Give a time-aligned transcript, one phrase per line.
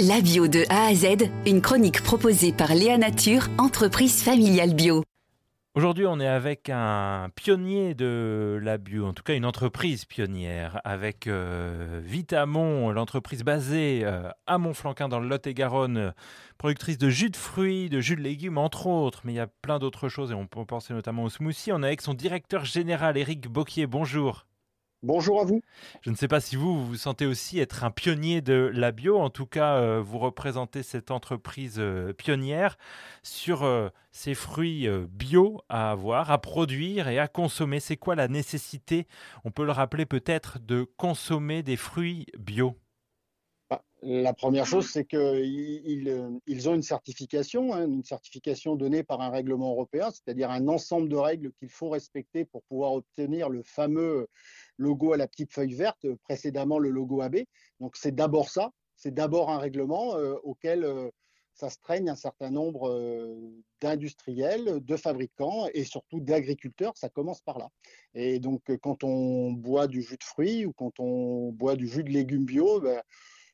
[0.00, 5.04] La bio de A à Z, une chronique proposée par Léa Nature, entreprise familiale bio.
[5.76, 10.80] Aujourd'hui, on est avec un pionnier de la bio, en tout cas une entreprise pionnière,
[10.82, 16.12] avec euh, Vitamon, l'entreprise basée euh, à Montflanquin dans le Lot-et-Garonne,
[16.58, 19.46] productrice de jus de fruits, de jus de légumes entre autres, mais il y a
[19.46, 21.70] plein d'autres choses et on peut penser notamment au smoothie.
[21.70, 23.86] On est avec son directeur général, Eric Bocquier.
[23.86, 24.44] Bonjour.
[25.04, 25.60] Bonjour à vous.
[26.00, 29.18] Je ne sais pas si vous vous, sentez aussi être un pionnier de la bio.
[29.18, 32.78] En tout cas, euh, vous représentez cette entreprise euh, pionnière
[33.22, 37.80] sur euh, ces fruits bio à avoir, à produire et à consommer.
[37.80, 39.06] C'est quoi la nécessité,
[39.44, 42.74] on peut le rappeler peut-être, de consommer des fruits bio?
[43.68, 49.20] Bah, la première chose, c'est qu'ils ils ont une certification, hein, une certification donnée par
[49.20, 53.62] un règlement européen, c'est-à-dire un ensemble de règles qu'il faut respecter pour pouvoir obtenir le
[53.62, 54.28] fameux
[54.76, 57.38] logo à la petite feuille verte, précédemment le logo AB.
[57.80, 61.10] Donc c'est d'abord ça, c'est d'abord un règlement euh, auquel euh,
[61.54, 66.92] ça s'astreignent un certain nombre euh, d'industriels, de fabricants et surtout d'agriculteurs.
[66.96, 67.68] Ça commence par là.
[68.14, 72.02] Et donc quand on boit du jus de fruits ou quand on boit du jus
[72.02, 73.02] de légumes bio, ben,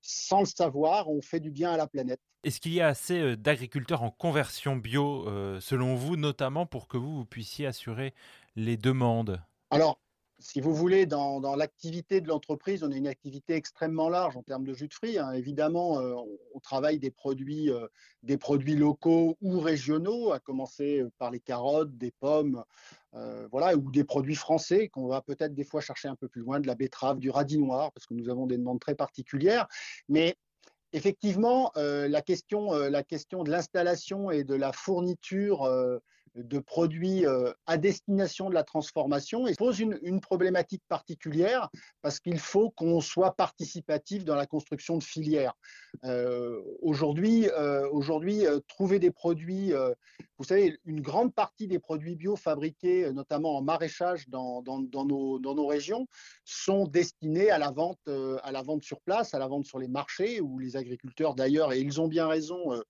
[0.00, 2.20] sans le savoir, on fait du bien à la planète.
[2.44, 5.24] Est-ce qu'il y a assez d'agriculteurs en conversion bio,
[5.60, 8.14] selon vous, notamment pour que vous, vous puissiez assurer
[8.54, 9.42] les demandes?
[9.70, 10.00] Alors,
[10.40, 14.64] si vous voulez, dans, l'activité de l'entreprise, on a une activité extrêmement large en termes
[14.64, 15.18] de jus de fruits.
[15.18, 15.32] Hein.
[15.32, 16.14] Évidemment, euh,
[16.54, 17.88] on, travaille des produits, euh,
[18.22, 22.62] des produits locaux ou régionaux, à commencer par les carottes, des pommes,
[23.14, 26.42] euh, voilà, ou des produits français qu'on va peut-être des fois chercher un peu plus
[26.42, 29.66] loin, de la betterave, du radis noir, parce que nous avons des demandes très particulières.
[30.08, 30.36] Mais
[30.92, 35.68] effectivement, la, question, la question de l'installation et de la fourniture
[36.44, 41.68] de produits euh, à destination de la transformation et pose une, problématique particulière
[42.02, 45.54] parce qu'il faut qu'on soit participatif dans la construction de filières.
[46.04, 49.72] Euh, aujourd'hui, euh, aujourd'hui trouver des produits,
[50.38, 56.06] vous savez, une grande partie des produits bio fabriqués, notamment en maraîchage dans, nos, régions,
[56.44, 59.88] sont destinés à la, vente, à la vente sur place, à la vente sur les
[59.88, 62.80] marchés, où les agriculteurs d'ailleurs, et ils ont bien raison,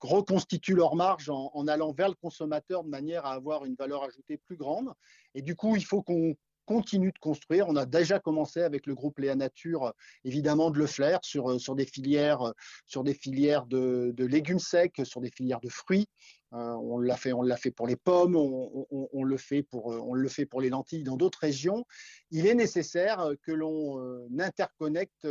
[0.00, 4.36] reconstituent leur marge en, allant vers le consommateur de manière à avoir une valeur ajoutée
[4.36, 4.92] plus grande.
[5.34, 6.36] Et du coup, il faut qu'on
[6.66, 7.66] continue de construire.
[7.68, 9.92] On a déjà commencé avec le groupe Léa Nature,
[10.24, 16.08] évidemment, de le faire sur des filières de, légumes secs, sur des filières de fruits.
[16.54, 20.14] Euh, on l'a fait, on l'a fait pour les pommes, on, le fait pour, on
[20.14, 21.86] le fait pour les lentilles dans d'autres régions.
[22.30, 25.26] Il est nécessaire que l'on euh, interconnecte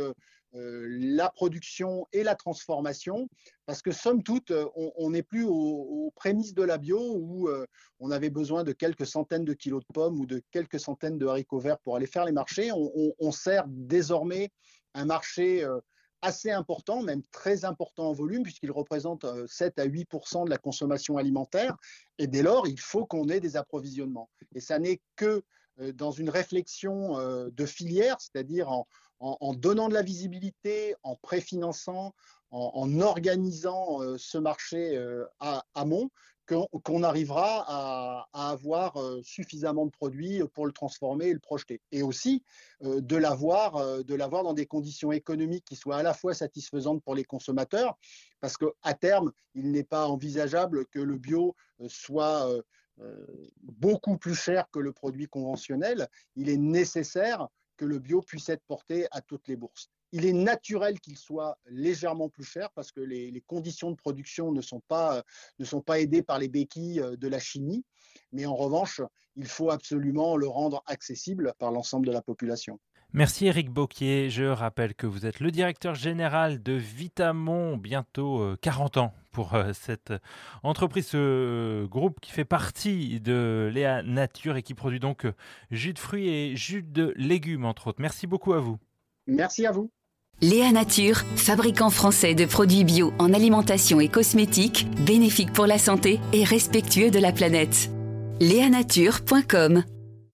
[0.54, 3.26] euh, la production et la transformation,
[3.64, 7.64] parce que somme toute, euh, on n'est plus aux, prémices de la bio où euh,
[8.00, 11.26] on avait besoin de quelques centaines de kilos de pommes ou de quelques centaines de
[11.26, 12.70] haricots verts pour aller faire les marchés.
[12.70, 14.50] On, sert désormais
[14.92, 15.66] un marché
[16.22, 20.08] assez important, même très important en volume, puisqu'il représente 7 à 8
[20.44, 21.76] de la consommation alimentaire.
[22.18, 24.30] Et dès lors, il faut qu'on ait des approvisionnements.
[24.54, 25.42] Et ça n'est que
[25.94, 27.18] dans une réflexion
[27.48, 28.68] de filière, c'est-à-dire
[29.22, 32.14] en, donnant de la visibilité, en préfinançant,
[32.50, 36.10] en, organisant euh, ce marché euh, à amont,
[36.84, 41.80] qu'on arrivera à, avoir euh, suffisamment de produits pour le transformer et le projeter.
[41.90, 42.42] Et aussi
[42.80, 47.14] de l'avoir de l'avoir dans des conditions économiques qui soient à la fois satisfaisantes pour
[47.14, 47.96] les consommateurs,
[48.40, 51.54] parce qu'à terme, il n'est pas envisageable que le bio
[51.86, 52.48] soit
[53.62, 56.08] beaucoup plus cher que le produit conventionnel.
[56.34, 59.90] Il est nécessaire que le bio puisse être porté à toutes les bourses.
[60.12, 64.60] Il est naturel qu'il soit légèrement plus cher parce que les, conditions de production ne
[64.60, 65.22] sont, pas,
[65.58, 67.84] ne sont pas aidées par les béquilles euh, de la chimie,
[68.30, 69.00] mais en revanche,
[69.36, 72.78] il faut absolument le rendre accessible par l'ensemble de la population.
[73.14, 74.30] Merci Eric Bocquier.
[74.30, 79.54] Je rappelle que vous êtes le directeur général de Vitamon, bientôt 40 euh, ans pour
[79.54, 80.14] euh, cette
[80.62, 85.32] entreprise, ce groupe qui fait partie de Léa Nature et qui produit donc euh,
[85.70, 88.00] jus de fruits et jus de légumes, entre autres.
[88.00, 88.78] Merci beaucoup à vous.
[89.26, 89.90] Merci à vous.
[90.40, 96.18] Léa Nature, fabricant français de produits bio en alimentation et cosmétiques, bénéfique pour la santé
[96.32, 97.90] et respectueux de la planète.
[98.40, 99.84] Léanature.com